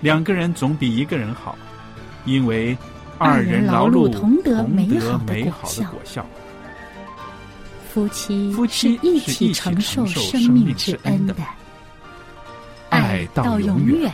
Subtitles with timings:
[0.00, 1.58] 两个人总比一个人好，
[2.24, 2.76] 因为
[3.18, 5.42] 二人劳碌同得美好的
[5.90, 6.24] 果效。
[7.88, 11.34] 夫妻夫妻一起承受生命之恩的，
[12.90, 14.12] 爱到永远，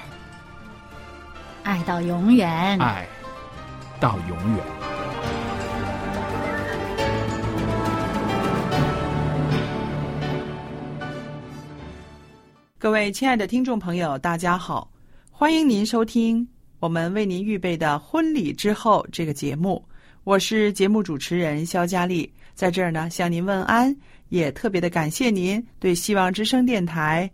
[1.64, 3.06] 爱到永远，爱
[4.00, 4.64] 到永远。
[12.78, 14.94] 各位亲爱的听众朋友，大家好。
[15.36, 16.46] 欢迎您收听
[16.78, 19.84] 我们为您预备的婚礼之后这个节目，
[20.22, 23.94] 我是节目主持人肖佳丽，在这儿呢向您问安，
[24.28, 27.28] 也特别的感谢您对希望之声电台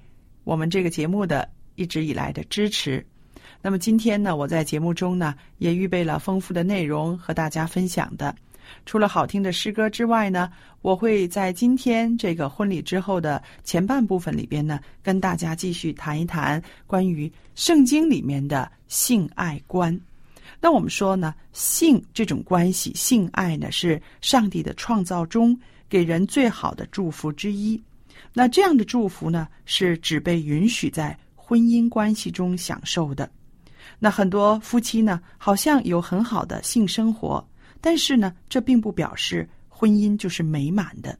[0.44, 3.04] 我们这个节目的一直以来的支持。
[3.60, 8.34] 那么今天呢，我在节目中呢也预备了丰富的内容和大家分享的。
[8.86, 10.50] 除了好听的诗歌之外呢，
[10.82, 19.98] 我会在今天这个婚礼之后的前半部分里边呢，跟大家继续谈一谈关于圣经里面的性爱观。
[20.60, 25.58] 那我们说呢，性这种关系，性爱呢是上帝的创造中
[25.88, 27.80] 给人最好的祝福之一。
[28.32, 33.30] 那这样的祝福呢，是只被允许在婚姻关系中享受的。
[33.98, 37.46] 那很多夫妻呢，好像有很好的性生活。
[37.80, 41.18] 但是呢，这并不表示婚姻就是美满的。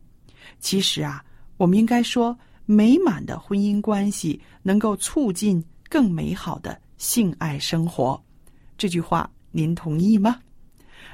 [0.59, 1.25] 其实啊，
[1.57, 8.23] 我们应该说，美满的婚姻关系能够促进更美好的性爱生活。
[8.77, 10.39] 这句话您同意吗？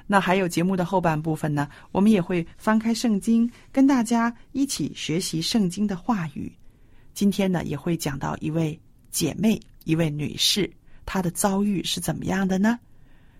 [0.08, 6.52] 那还有节目的后半部分呢，我们也会翻开圣经，跟大家一起学习圣经的话语。
[7.12, 8.78] 今天呢，也会讲到一位
[9.10, 10.70] 姐妹，一位女士，
[11.04, 12.78] 她的遭遇是怎么样的呢？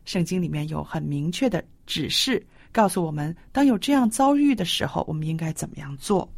[0.07, 1.63] 圣经里面有很明确的。
[1.87, 6.29] 指示告诉我们，当有这样遭遇的时候，我们应该怎么样做？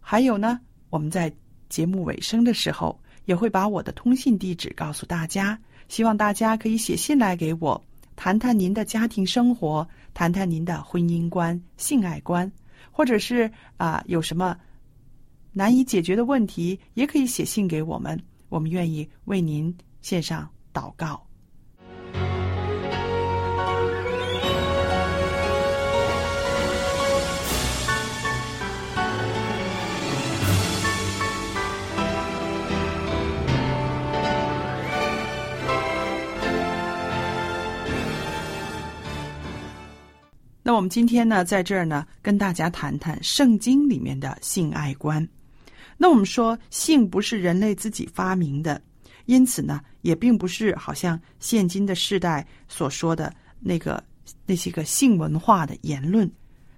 [0.00, 1.30] 还有呢，我们在
[1.68, 7.84] 节目尾声的时候，也会把我的通信地址告诉大家，希望大家可以写信来给我，
[8.16, 12.50] 谈谈您的家庭生活，谈谈您的婚姻观、性爱观，
[12.90, 14.56] 或者是啊有什么
[15.52, 18.18] 难以解决的问题，也可以写信给我们，
[18.48, 21.29] 我们愿意为您献上祷告。
[40.70, 45.28] 那我们今天呢，在这儿呢，跟大家谈谈圣经里面的性爱观。
[45.98, 48.80] 那我们说，性不是人类自己发明的，
[49.26, 54.00] 因此呢，也并不是好像现今的世代所说的那个
[54.46, 56.30] 那些个性文化的言论。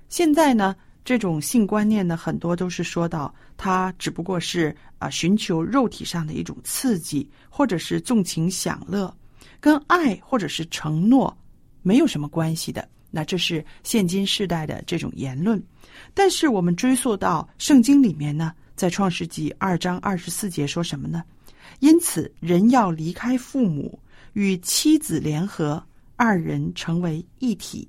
[0.09, 0.75] 现在呢，
[1.05, 9.15] 这种性观念呢，很多都是说到它只不过是啊，寻求肉体上的一种刺激，或者是纵情享乐，
[9.61, 11.37] 跟爱或者是承诺
[11.83, 12.89] 没有什么关系的。
[13.15, 15.63] 那这是现今世代的这种言论，
[16.15, 21.23] 但是我们追溯到圣经里面呢，在创世纪二章二十四节说什么呢？
[21.81, 23.99] 因此，人要离开父母，
[24.33, 25.85] 与妻子联合，
[26.17, 27.87] 二人成为一体。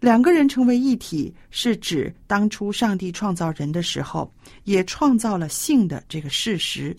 [0.00, 4.32] 两个人成为一体，是指当初上帝创造人的时候，
[4.64, 6.96] 也创造了性的这个事实。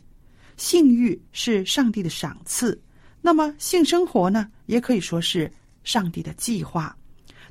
[0.55, 2.79] 性欲是上帝的赏赐，
[3.19, 5.51] 那么性生活呢，也可以说是
[5.83, 6.95] 上帝的计划。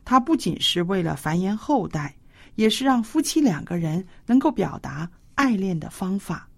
[0.04, 2.16] 它不仅是为了繁衍后代，
[2.54, 6.48] 也是让夫妻两个人能够表达爱恋的方法，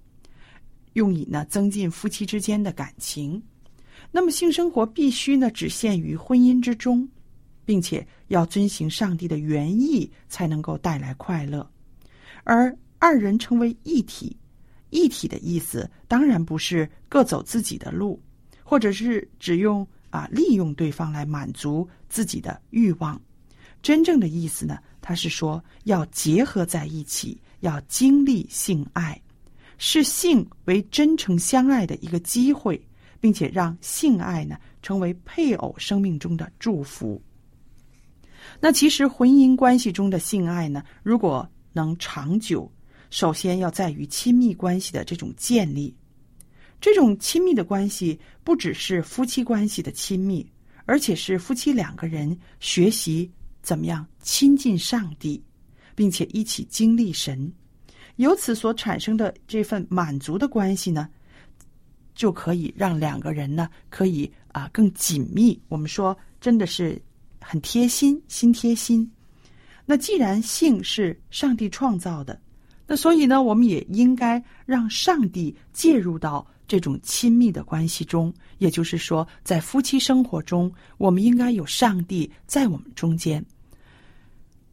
[0.93, 3.43] 用以呢增进夫妻之间的感情。
[4.11, 7.09] 那么性生活必须呢只限于婚姻之中，
[7.65, 11.69] 并且要遵行上帝的原意，才能够带来快乐。
[12.45, 14.37] 而二人成为一体。
[14.91, 18.23] 一体的意思当然不是各走自己的路，
[18.63, 23.21] 或者是只用啊利用对方来满足自己的欲望。
[23.83, 29.21] 真正的意思呢，他是说要结合在一起，要经历性爱，
[29.79, 32.81] 视性为真诚相爱的一个机会，
[33.19, 37.21] 并且让性爱呢成为配偶生命中的祝福。
[38.61, 42.71] 那其实婚姻关系中的性爱呢，如果能长久。
[43.11, 45.95] 首先要在于亲密关系的这种建立，
[46.83, 50.45] 这种亲密的关系不只是夫妻关系的亲密，
[50.85, 53.31] 而且是夫妻两个人学习
[53.63, 55.41] 怎么样亲近上帝，
[55.95, 57.51] 并且一起经历神，
[58.17, 61.09] 由此所产生的这份满足的关系呢，
[62.17, 65.57] 就可以让两个人呢可以啊更紧密。
[65.69, 67.01] 我们说真的是
[67.41, 69.09] 很贴心，心贴心。
[69.87, 72.41] 那既然性是上帝创造的。
[72.85, 78.33] 那所以呢，我们也应该让上帝介入到这种亲密的关系中。
[78.57, 83.45] 也就是说，在夫妻生活中，我们应该有上帝在我们中间。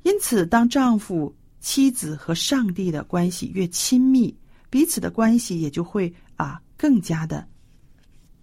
[0.04, 4.34] 因此，当丈夫、妻子和上帝的关系越亲密，
[4.70, 7.46] 彼此的关系也就会啊更加的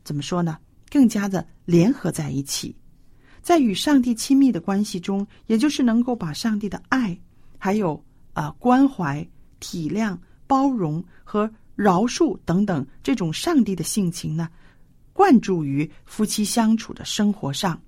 [0.04, 0.58] 怎么说呢？
[0.90, 2.76] 更加的联合在一起。
[3.40, 7.18] 在与上帝亲密的关系中，也就是能够把上帝的爱，
[7.56, 8.04] 还有
[8.34, 9.26] 啊关怀。
[9.58, 14.48] 体谅、包容和饶恕等等这种上帝的性情呢，
[15.12, 17.80] 灌注于夫妻相处的生活上。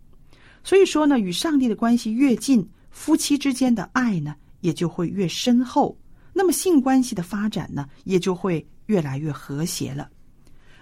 [0.63, 5.99] 所以说呢，与上帝的关系越近，夫妻之间的爱呢也就会越深厚。
[6.33, 10.09] 那么性关系的发展呢，也就会越来越和谐了。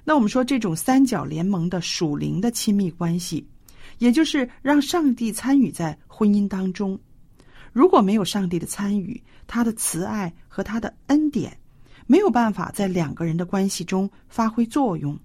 [0.05, 3.47] 那我们说这种三角联盟的属灵的亲密关系，
[3.99, 6.99] 也就是让上帝参与在婚姻当中。
[7.73, 11.57] 如果没有上帝的参与，他的慈爱和他的恩典
[12.07, 15.19] 没有办法在两个人的关系中发挥作用。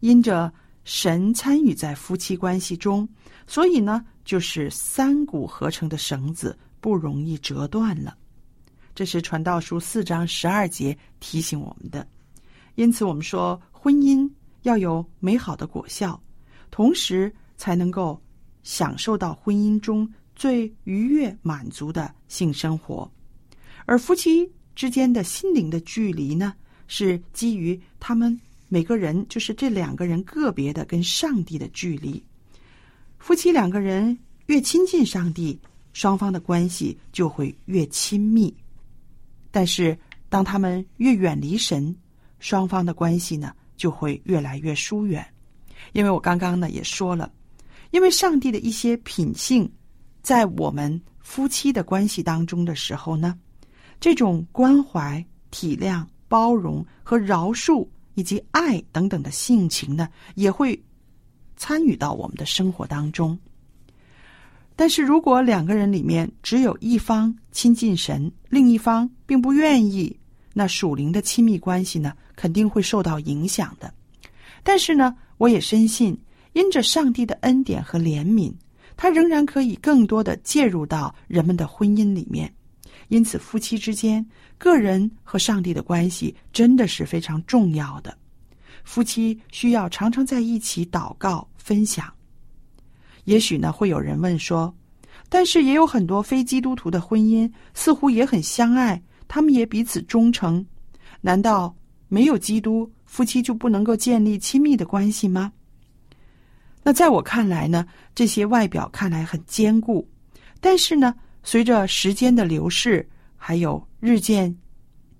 [0.00, 0.52] 因着
[0.84, 3.08] 神参与在夫妻关系中，
[3.46, 8.16] 所以呢，就是三股合成的绳子不容易折断了。
[8.94, 12.06] 这是传道书四章十二节提醒我们的。
[12.74, 14.30] 因此，我们说婚姻
[14.62, 16.20] 要有美好的果效，
[16.70, 18.20] 同时才能够
[18.62, 20.10] 享受到婚姻中。
[20.36, 23.08] 最愉悦、满足的性生活，
[23.86, 26.54] 而夫妻之间的心灵的距离呢，
[26.86, 28.38] 是基于他们
[28.68, 32.22] 每个人，就是这两个人个别的跟上帝的距离。
[33.18, 35.58] 夫妻两个人越亲近上帝，
[35.92, 38.52] 双方的关系就会越亲密；
[39.50, 39.98] 但是
[40.28, 41.94] 当他们越远离神，
[42.38, 45.24] 双方的关系呢就会越来越疏远。
[45.92, 47.32] 因为我刚刚呢也说了，
[47.90, 49.70] 因为上帝的一些品性。
[50.22, 53.38] 在我们夫妻的关系当中的时候呢，
[54.00, 60.78] 这种关怀、体谅、包容和饶恕以及爱等等的性情呢，也会
[61.56, 63.38] 参与到我们的生活当中。
[64.76, 70.14] 但是如果两个人里面只有一方亲近神，另一方并不愿意，
[70.52, 73.92] 那属灵的亲密关系呢，肯定会受到影响的。
[74.62, 76.18] 但是呢，我也深信，
[76.54, 78.52] 因着上帝的恩典和怜悯。
[78.96, 82.52] 他仍然可以更多的介入到人们的婚姻里面，
[83.08, 84.24] 因此夫妻之间、
[84.58, 88.16] 个人和上帝的关系真的是非常重要的。
[88.84, 92.12] 夫妻需要常常在一起祷告、分享。
[93.24, 94.74] 也许呢，会有人问说
[95.30, 100.64] ：“但是也有很多非基督徒的婚姻似乎也很相爱，他们也彼此忠诚，
[101.22, 101.74] 难道
[102.08, 105.52] 没有基督，夫妻就不能够建立亲密的关系吗？”
[106.86, 110.06] 那在我看来呢，这些外表看来很坚固，
[110.60, 114.52] 但是呢，随着时间的流逝，还有日渐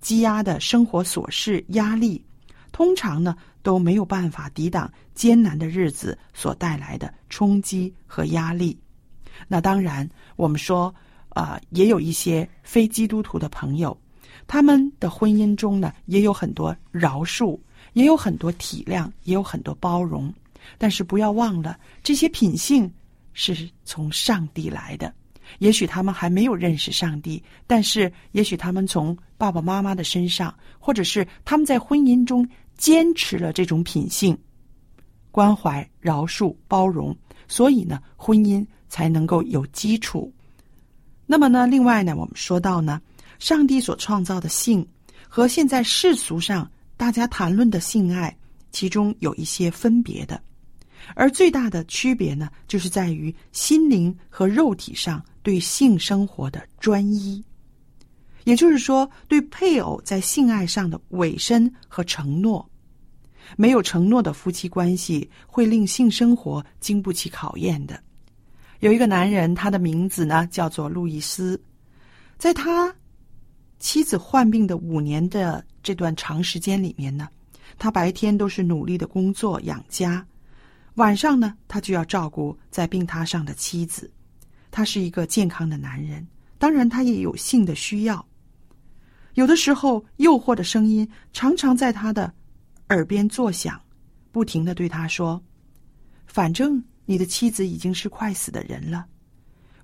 [0.01, 2.25] 积压的生活琐事压力，
[2.71, 8.77] 通常呢都没有办法抵挡艰难的日子所带来的冲击和压力。
[9.47, 10.93] 那当然，我们说
[11.29, 13.95] 啊，也有一些非基督徒的朋友，
[14.47, 17.59] 他们的婚姻中呢，也有很多饶恕，
[17.93, 20.33] 也有很多体谅，也有很多包容。
[20.79, 22.91] 但是不要忘了，这些品性
[23.33, 25.13] 是从上帝来的。
[25.59, 32.47] 也许他们还没有认识上帝，但是也许他们从爸爸妈妈的身上，或者是他们在婚姻中
[32.77, 34.37] 坚持了这种品性，
[35.31, 37.15] 关怀、饶恕、包容，
[37.47, 40.31] 所以呢，婚姻才能够有基础。
[41.25, 43.01] 那么呢，另外呢，我们说到呢，
[43.39, 44.87] 上帝所创造的性
[45.27, 48.35] 和现在世俗上大家谈论的性爱，
[48.71, 50.41] 其中有一些分别的，
[51.13, 57.43] 而最大的区别呢，就是在于心灵和肉体上对性生活的专一。
[58.45, 62.67] 也就是说，对配偶在性爱上的委身和承诺，
[63.57, 67.99] 没有承诺的夫妻关系会令性生活经不起考验的。
[68.81, 71.59] 有一个男人，他的名字呢叫做路易斯，
[72.37, 72.93] 在他
[73.79, 77.27] 妻子患病的五年的这段长时间里面呢，
[77.79, 80.23] 他白天都是努力的工作养家，
[80.95, 84.11] 晚上呢他就要照顾在病榻上的妻子。
[84.71, 86.25] 他是一个健康的男人，
[86.57, 88.25] 当然他也有性的需要。
[89.35, 92.33] 有的时候，诱惑的声音常常在他的
[92.89, 93.81] 耳边作响，
[94.31, 95.41] 不停的对他说
[96.27, 99.05] ：“反正你的妻子已经是快死的人了，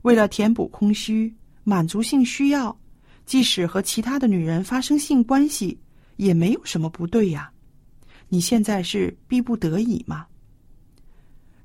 [0.03, 2.77] 为了填补空虚、满足性需要，
[3.25, 5.77] 即使和其他的女人发生性关系，
[6.15, 7.51] 也没有什么不对呀。
[8.29, 10.25] 你现在是逼不得已吗？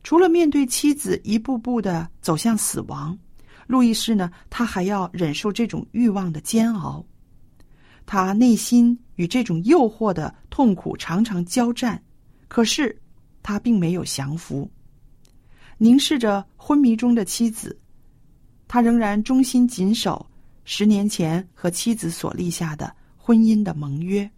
[0.06, 3.18] 除了面对妻子一步步的走向死亡，
[3.66, 7.04] 路易斯呢，他还要忍受这种欲望的煎熬。”
[8.06, 12.00] 他内心与这种诱惑的痛苦常常交战，
[12.46, 12.96] 可是
[13.42, 14.70] 他并没有降服。
[15.76, 17.76] 凝视着昏迷中的妻子，
[18.68, 20.24] 他仍然忠心谨守
[20.64, 24.30] 十年前和妻子所立下的婚姻的盟约。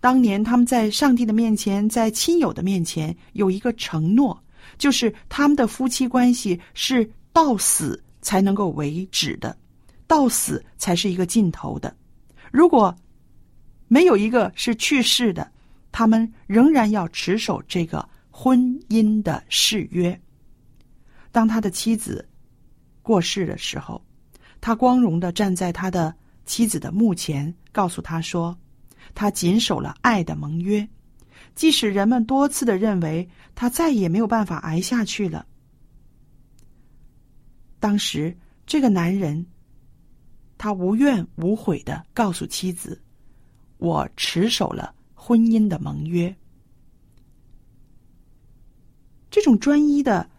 [0.00, 4.42] 当年他们在上帝的面前，在亲友的面前有一个承诺，
[4.78, 9.56] 就是他们的夫妻关系是到死才能够为止的，
[10.06, 11.94] 到死才是一个尽头的。
[12.50, 12.94] 如果
[13.88, 15.50] 没有一个是去世的，
[15.92, 20.18] 他们仍然要持守这个婚姻的誓约。
[21.32, 22.26] 当他的妻子
[23.02, 24.02] 过世的时候，
[24.60, 26.14] 他光荣的站在他的
[26.44, 28.56] 妻子的墓前，告诉他说
[29.14, 30.86] ：“他谨守了爱的盟约，
[31.56, 35.44] 即使人们多次的认为他再也没有办法挨下去了。”
[37.80, 39.44] 当时，这个男人。
[40.58, 43.02] 他无怨无悔的告诉妻子
[43.76, 46.34] ：“我持守了婚姻的盟约。”
[49.30, 50.30] 这种专一的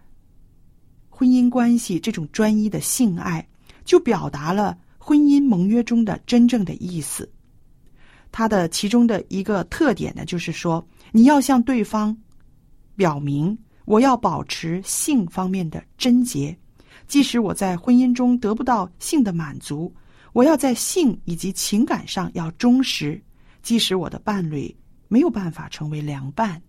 [1.07, 3.47] 婚姻关系，这种专一的性爱，
[3.85, 7.31] 就表达了婚姻盟约中的真正的意思。
[8.37, 12.15] 它的其中的一个特点呢，就是说，你要向对方
[12.95, 16.55] 表明，我要保持性方面的贞洁，
[17.07, 19.91] 即使我在婚姻中得不到性的满足。
[20.33, 23.19] 我要在性以及情感上要忠实，
[23.63, 24.71] 即使我的伴侣
[25.07, 26.61] 没有办法成为良伴。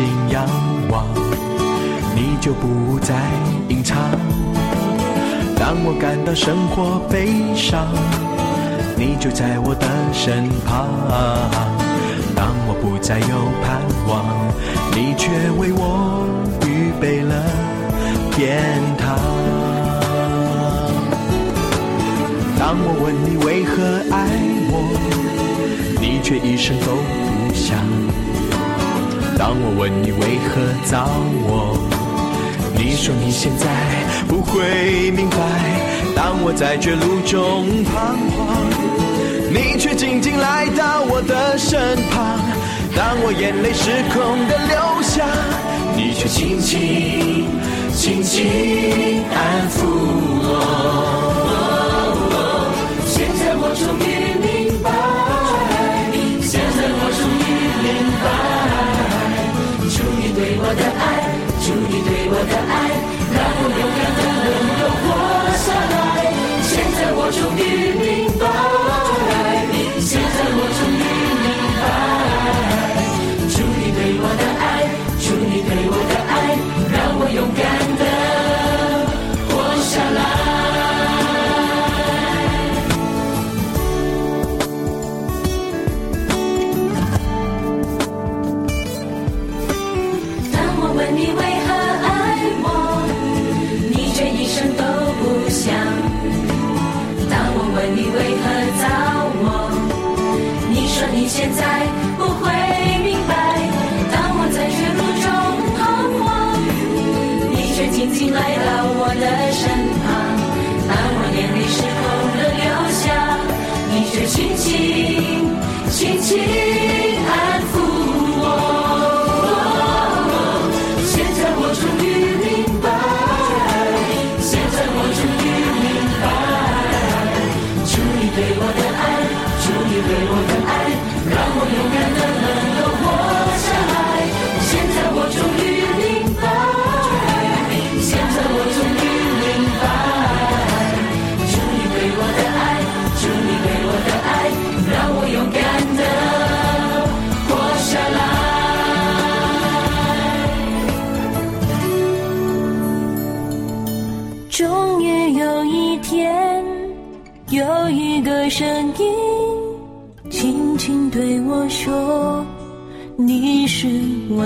[0.00, 0.46] 心仰
[0.88, 1.04] 望，
[2.14, 3.14] 你就不再
[3.68, 3.98] 隐藏。
[5.58, 7.86] 当我感到生活悲伤，
[8.96, 10.88] 你就在我的身旁。
[12.34, 14.24] 当我不再有盼望，
[14.96, 15.28] 你却
[15.58, 16.24] 为我
[16.66, 17.34] 预备了
[18.32, 19.18] 天堂。
[22.58, 24.16] 当我问你为何爱
[24.72, 24.74] 我，
[26.00, 27.76] 你却一声都不响。
[29.40, 31.08] 当我问你为何找
[31.48, 31.74] 我，
[32.74, 33.66] 你说你现在
[34.28, 35.38] 不会明白。
[36.14, 38.68] 当我在绝路中彷徨，
[39.50, 42.38] 你却静静来到我的身旁。
[42.94, 45.24] 当我眼泪失控的流下，
[45.96, 47.46] 你却轻轻
[47.96, 49.86] 轻轻安抚
[50.42, 51.19] 我。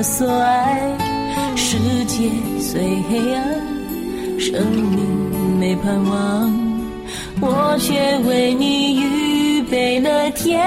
[0.05, 0.97] 所爱。”
[1.57, 2.31] 世界
[2.61, 2.81] 虽
[3.11, 3.43] 黑暗，
[4.39, 6.53] 生命没盼望，
[7.41, 10.61] 我却为你预备了天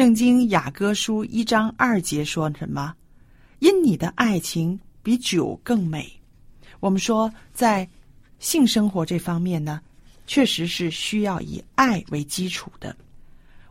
[0.00, 2.94] 圣经雅歌书一章二节说什么？
[3.58, 6.10] 因你的爱情比酒更美。
[6.80, 7.86] 我们说，在
[8.38, 9.78] 性生活这方面呢，
[10.26, 12.96] 确实是需要以爱为基础的。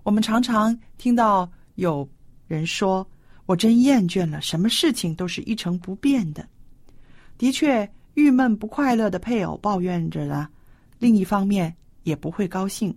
[0.03, 2.07] 我们常常听到有
[2.45, 3.09] 人说
[3.47, 6.47] ：“我真厌倦了，什么事情都是一成不变的。”
[7.39, 10.47] 的确，郁闷不快乐的配偶抱怨着呢，
[10.99, 12.95] 另一方面也不会高兴。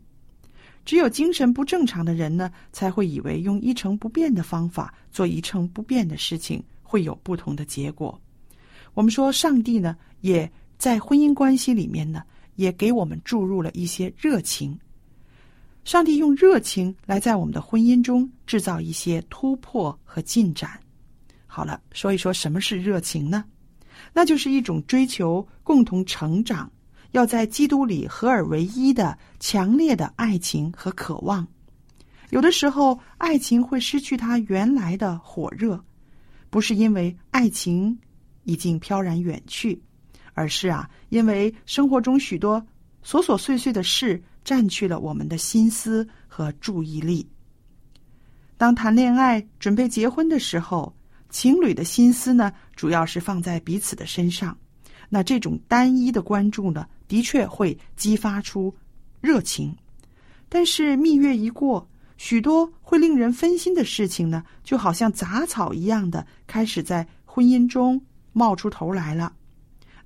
[0.84, 8.20] 只有精神不正常的人呢，才会以为用一成不变的方法做一成不变的事情会有不同的结果。
[8.94, 12.22] 我们说，上帝呢，也在婚姻关系里面呢，
[12.56, 14.78] 也给我们注入了一些热情。
[15.84, 20.78] 上帝用热情来在我们的婚姻中制造一些突破和进展。
[21.46, 23.44] 好了，说一说什么是热情呢？
[24.12, 26.70] 那就是一种追求共同成长。
[27.12, 31.46] 要在基督里合而为一的强烈的爱情和渴望，
[32.30, 35.82] 有的时候爱情会失去它原来的火热，
[36.50, 37.98] 不是因为爱情
[38.44, 39.80] 已经飘然远去，
[40.32, 42.58] 而是啊，因为生活中许多
[43.04, 47.28] 琐琐碎碎的事占据了我们的心思和注意力。
[48.56, 50.94] 当谈恋爱、准备结婚的时候，
[51.28, 54.56] 情侣的心思呢，主要是放在彼此的身上。
[55.14, 58.74] 那这种单一的关注呢，的确会激发出
[59.20, 59.76] 热情，
[60.48, 68.00] 但是蜜月一过，许多会令人分心的事情呢，就好像杂草一样的开始在婚姻中
[68.32, 69.30] 冒出头来了。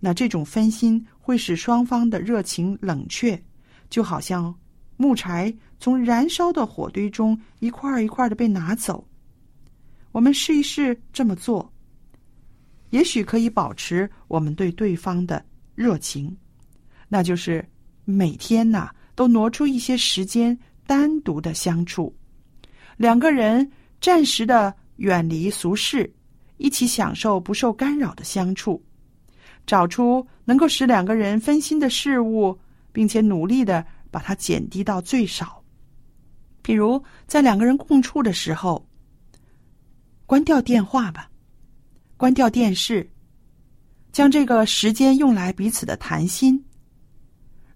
[0.01, 3.40] 那这种分心会使双方的热情冷却，
[3.88, 4.53] 就好像
[4.97, 9.07] 木柴从燃烧的火堆中一块一块的被拿走。
[10.11, 11.73] 我们试一试这么做。
[12.90, 15.44] 也许可以保持我们对对方的
[15.75, 16.37] 热情，
[17.09, 17.66] 那就是
[18.05, 22.14] 每天呐、都挪出一些时间单独的相处，
[22.96, 23.70] 两个人
[24.01, 26.11] 暂时的远离俗世，
[26.59, 28.83] 一起享受不受干扰的相处，
[29.66, 32.57] 找出能够使两个人分心的事物，
[32.92, 35.62] 并且努力的把它减低到最少。
[36.62, 38.88] 比如在两个人共处的时候，
[40.25, 41.29] 关掉电话吧。
[42.17, 43.09] 关掉电视，
[44.11, 46.65] 将这个时间用来彼此的谈心。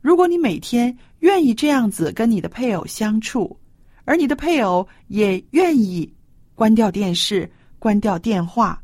[0.00, 3.58] 如果你每天愿意这样子跟你的配偶相处，
[4.04, 6.10] 而你的配偶也愿意
[6.54, 8.82] 关掉电视、关掉电话，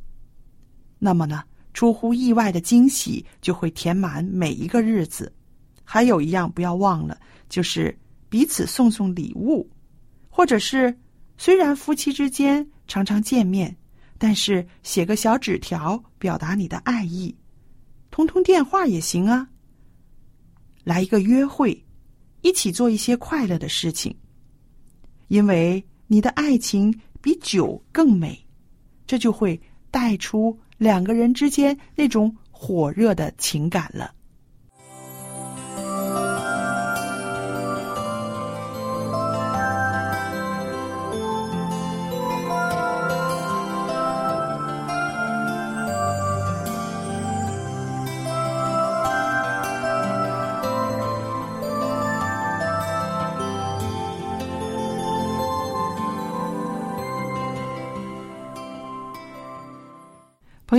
[0.99, 1.43] 那么呢，
[1.73, 5.33] 出乎意外的惊喜就会填满每一个日子。
[5.83, 9.67] 还有一样不要忘了，就是彼此送送礼物，
[10.29, 10.95] 或者是
[11.39, 13.75] 虽然夫妻之间常常见面，
[14.19, 17.35] 但是写个小纸条表达你的爱意，
[18.11, 19.49] 通通电话也行啊。
[20.85, 21.85] 来一个约会，
[22.43, 24.17] 一起做一些快乐的事情，
[25.29, 28.39] 因为你的爱情比酒更美，
[29.07, 34.15] 这就会带出两个人之间那种火热的情感了。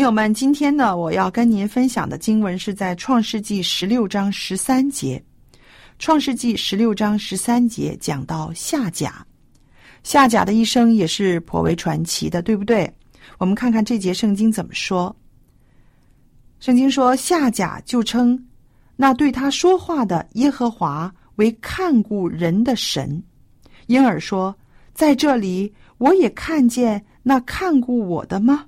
[0.07, 5.21] 朋友们，今天呢，我要跟您分享的经文是在《创世纪》十六章十三节。
[5.99, 9.27] 《创世纪》十六章十三节讲到夏甲，
[10.03, 12.89] 夏甲的一生也是颇为传奇的，对不对？
[13.37, 15.13] 我们看看这节圣经怎么说。
[16.61, 18.41] 圣经说，夏甲就称
[18.95, 23.21] 那对他说话的耶和华为看顾人的神，
[23.87, 24.55] 因而说，
[24.93, 28.65] 在这里我也看见那看顾我的吗？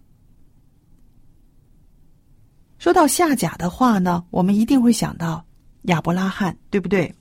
[2.79, 5.45] 说到夏甲的话呢，我们一定会想到
[5.83, 7.13] 亚伯拉罕，对不对？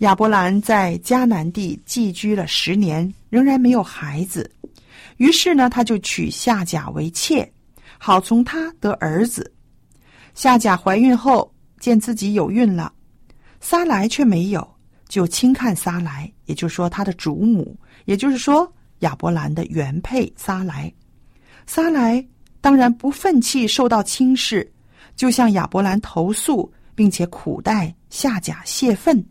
[0.00, 4.50] 亚伯兰在迦南地寄居了十年，仍然没有孩子，
[5.16, 7.50] 于是呢，他就娶夏甲为妾，
[7.96, 9.50] 好从他得儿子。
[10.34, 12.92] 夏甲怀孕后，见自己有孕了，
[13.58, 14.76] 撒来却没有，
[15.08, 20.92] 就轻看撒来，也就是说他的主母，也就是说亚伯兰的原配撒来。
[21.66, 22.22] 撒来
[22.60, 24.70] 当然不愤气，受到轻视。
[25.16, 29.24] 就向亚伯兰投诉，并且苦待夏甲泄愤。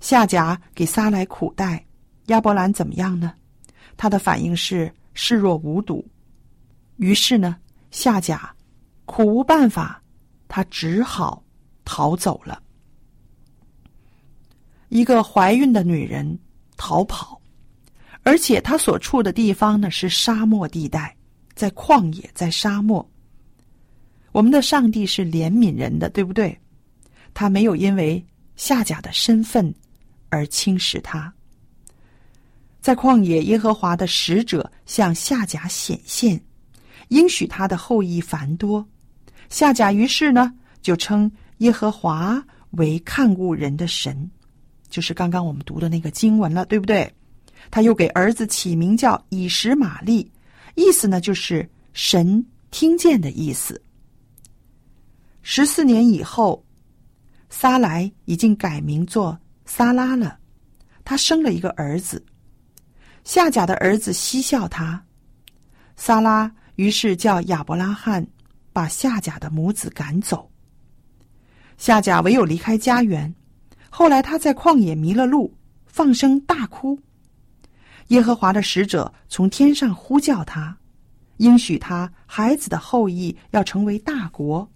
[0.00, 1.84] 夏甲给撒来苦待，
[2.26, 3.34] 亚伯兰怎么样呢？
[3.96, 6.04] 他的反应是视若无睹。
[6.96, 7.56] 于是呢，
[7.90, 8.54] 夏甲
[9.04, 10.02] 苦无办法，
[10.48, 11.42] 他只好
[11.84, 12.60] 逃走了。
[14.88, 16.38] 一个怀孕的女人
[16.76, 17.40] 逃跑，
[18.22, 21.16] 而且她所处的地方呢是沙漠地带，
[21.54, 23.08] 在旷野，在沙漠。
[24.34, 26.58] 我们的上帝是怜悯人的，对不对？
[27.32, 28.20] 他没有因为
[28.56, 29.72] 夏甲的身份
[30.28, 31.32] 而轻视他。
[32.80, 36.40] 在旷野，耶和华的使者向夏甲显现，
[37.10, 38.84] 应许他的后裔繁多。
[39.50, 44.28] 夏甲于是呢，就称耶和华为看顾人的神，
[44.88, 47.08] 就是刚刚我们读的那个经文了，对不对？
[47.70, 50.28] 他又给儿子起名叫以实玛利，
[50.74, 53.80] 意思呢就是神听见的意思。
[55.46, 56.64] 十四年以后，
[57.50, 60.38] 撒来已经改名做撒拉了。
[61.04, 62.24] 他生了一个儿子，
[63.24, 65.04] 夏甲的儿子嬉笑他。
[65.96, 68.26] 撒拉于是叫亚伯拉罕
[68.72, 70.50] 把夏甲的母子赶走。
[71.76, 73.32] 夏甲唯有离开家园。
[73.90, 75.54] 后来他在旷野迷了路，
[75.84, 76.98] 放声大哭。
[78.08, 80.74] 耶和华的使者从天上呼叫他，
[81.36, 84.66] 应许他孩子的后裔要成为大国。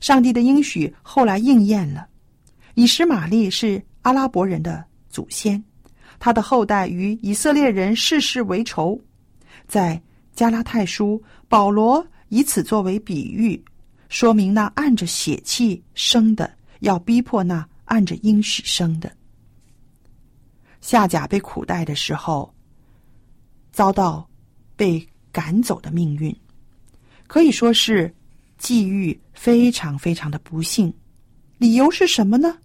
[0.00, 2.06] 上帝的应许后来应验了。
[2.74, 5.62] 以实玛利是阿拉伯人的祖先，
[6.18, 9.00] 他的后代与以色列人世世为仇。
[9.66, 10.00] 在
[10.34, 13.62] 加拉太书，保罗以此作为比喻，
[14.08, 19.12] 说明那按着血气生的要逼迫那按着应许生的。
[20.80, 22.54] 夏甲被苦待的时候，
[23.72, 24.28] 遭到
[24.76, 26.34] 被赶走的命运，
[27.26, 28.14] 可以说是。
[28.58, 30.92] 际遇非常非常的不幸，
[31.58, 32.58] 理由是什么呢？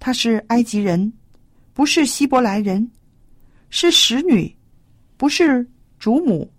[0.00, 1.12] 他是埃及人，
[1.74, 2.90] 不是希伯来人，
[3.68, 4.56] 是使女，
[5.18, 6.50] 不是主母，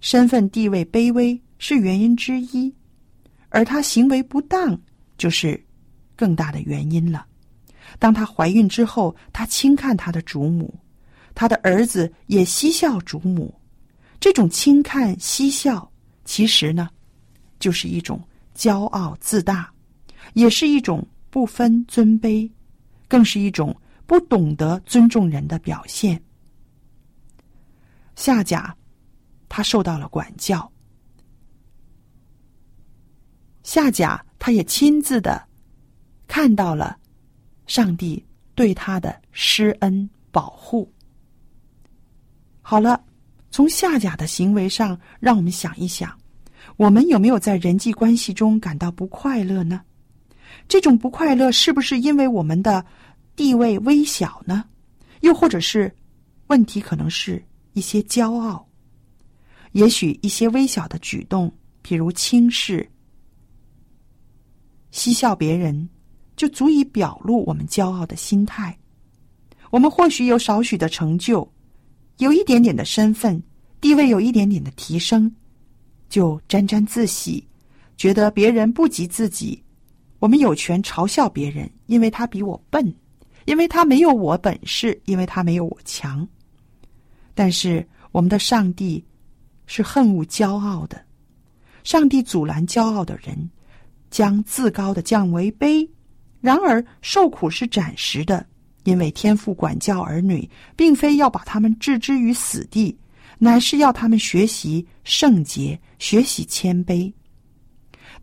[0.00, 2.72] 身份地位卑微是原因之一，
[3.48, 4.80] 而他行为不当
[5.18, 5.60] 就是
[6.14, 7.26] 更大的原因了。
[7.98, 10.72] 当她怀孕之后，她轻看她的主母，
[11.34, 13.52] 她的儿子也嬉笑主母，
[14.20, 15.90] 这种轻看嬉笑。
[16.24, 16.88] 其实呢，
[17.58, 18.20] 就是一种
[18.54, 19.72] 骄傲自大，
[20.34, 22.50] 也是一种不分尊卑，
[23.08, 23.74] 更是一种
[24.06, 26.20] 不懂得尊重人的表现。
[28.14, 28.74] 夏甲，
[29.48, 30.70] 他受到了管教。
[33.62, 35.44] 夏甲，他也亲自的
[36.28, 36.96] 看到了
[37.66, 40.90] 上帝对他的施恩保护。
[42.62, 43.04] 好了，
[43.50, 46.16] 从夏甲的行为上，让我们想一想，
[46.76, 49.80] 我们有没有在人际关系中感到不快乐呢？
[50.68, 52.84] 这种不快乐是不是因为我们的
[53.34, 54.64] 地位微小呢？
[55.20, 55.94] 又或者是
[56.48, 58.66] 问题可能是一些骄傲？
[59.72, 62.88] 也许一些微小的举动，比如轻视、
[64.90, 65.88] 嬉笑别人，
[66.36, 68.76] 就足以表露我们骄傲的心态。
[69.70, 71.50] 我们或许有少许的成就，
[72.18, 73.42] 有一点点的身份
[73.80, 75.30] 地位，有一点点的提升，
[76.08, 77.46] 就沾沾自喜，
[77.96, 79.62] 觉得别人不及自己。
[80.18, 82.94] 我们有权嘲笑别人，因为他比我笨，
[83.44, 86.26] 因为他没有我本事，因为他没有我强。
[87.34, 89.04] 但是我们的上帝
[89.66, 91.04] 是恨恶骄傲的，
[91.84, 93.50] 上帝阻拦骄傲的人，
[94.10, 95.86] 将自高的降为卑。
[96.40, 98.46] 然而受苦是暂时的，
[98.84, 102.96] 因为天父管教儿女，并非要把他们置之于死地，
[103.38, 107.12] 乃是要他们学习圣洁，学习谦卑。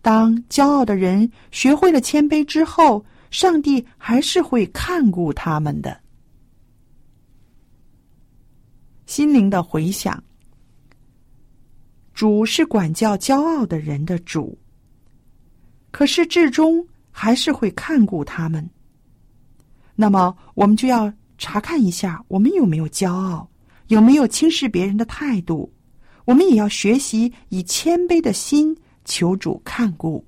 [0.02, 6.00] 当骄傲的人学会了谦卑之后，上帝还是会看顾他们的。
[9.06, 10.22] 心灵的回响，
[12.14, 14.58] 主是管教骄傲的人的主，
[15.92, 18.68] 可是至终还是会看顾他们。
[19.96, 23.48] 那么，我们就要查看一下，我们有没有骄傲，
[23.88, 25.72] 有没有轻视别人的态度。
[26.26, 28.76] 我们也要学习以谦卑的心。
[29.06, 30.26] 求主看顾。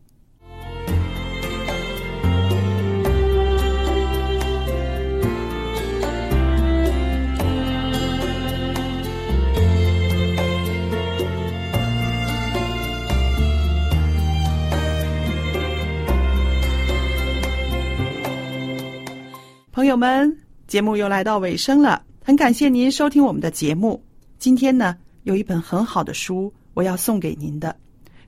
[19.71, 20.37] 朋友们，
[20.67, 24.03] 节目又来到尾声了，很感谢您收听我们的节目。
[24.39, 27.77] 今天呢，有一本很好的书，我要送给您的。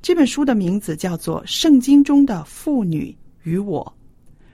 [0.04, 3.84] 这本书的名字叫做《圣经中的妇女与我》。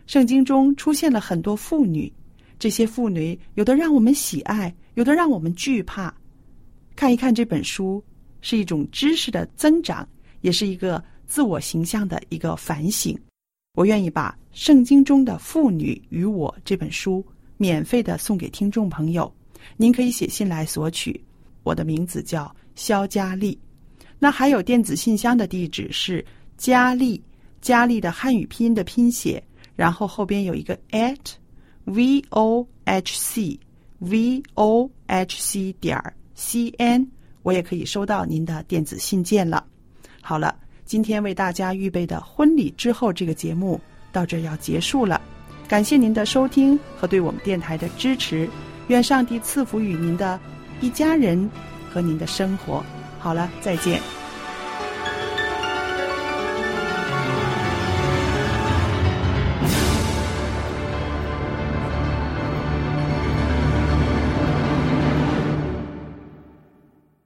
[0.08, 2.10] 圣经中出现了很多妇女，
[2.58, 6.16] 这些妇女有的让我们喜爱，有的让我们惧怕。
[6.96, 8.02] 看一看这本书，
[8.40, 10.08] 是一种知识的增长，
[10.40, 13.14] 也是一个自我形象的一个反省。
[13.74, 17.22] 我愿意把《圣经中的妇女与我》这本书
[17.58, 19.34] 免费的送给听众朋友，
[19.78, 21.20] 您可以写信来索取。
[21.64, 23.58] 我的名字叫肖佳丽。
[24.20, 26.26] 那还有电子信箱的地址是
[26.58, 27.22] 佳丽，
[27.62, 29.44] 佳丽的汉语拼音的拼写，
[29.76, 31.18] 然后后边有一个 at
[31.86, 33.60] v o h c
[34.00, 35.98] v o h c 点
[36.36, 37.06] c n，
[37.42, 39.66] 我也可以收到您的电子信件了。
[40.22, 43.80] 好了，今天为大家预备的婚礼之后这个节目
[44.12, 45.22] 到这要结束了，
[45.74, 48.48] 感谢您的收听和对我们电台的支持，
[48.90, 50.40] 愿上帝赐福于您的
[50.82, 51.50] 一家人
[51.92, 52.86] 和您的生活。
[53.18, 54.00] 好了，再见。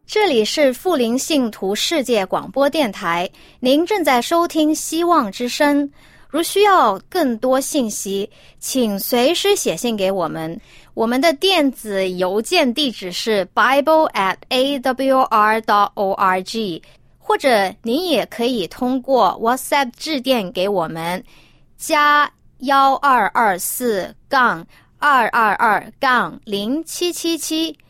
[0.06, 3.30] 这里是富林信徒世界广播电台，
[3.60, 5.86] 您正在收听《希望之声》。
[6.30, 10.60] 如需要更多信息，请随时写信给我们。
[10.94, 16.82] 我们的电子邮件地址是 bible at a w r dot o r g，
[17.20, 21.24] 或者您也可以通过 WhatsApp 致电给我们，
[21.78, 24.66] 加幺二二四杠
[24.98, 27.78] 二二二杠零七七七。